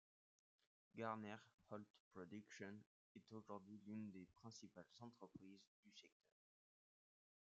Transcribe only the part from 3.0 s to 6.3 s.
est aujourd'hui l'une des principales entreprises du secteur.